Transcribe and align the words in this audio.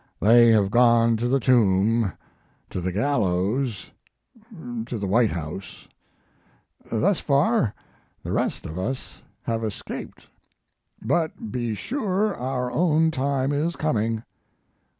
They 0.19 0.47
have 0.49 0.71
gone 0.71 1.15
to 1.17 1.27
the 1.27 1.39
tomb 1.39 2.11
to 2.71 2.81
the 2.81 2.91
gallows 2.91 3.91
to 4.87 4.97
the 4.97 5.05
White 5.05 5.29
House, 5.29 5.87
Thus 6.91 7.19
far 7.19 7.75
the 8.23 8.31
rest 8.31 8.65
of 8.65 8.79
us 8.79 9.21
have 9.43 9.63
escaped, 9.63 10.25
but 11.03 11.51
be 11.51 11.75
sure 11.75 12.33
our 12.35 12.71
own 12.71 13.11
time 13.11 13.51
is 13.51 13.75
coming. 13.75 14.23